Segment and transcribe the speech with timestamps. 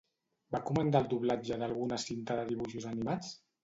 [0.55, 3.37] Va comandar el doblatge d'alguna cinta de dibuixos animats?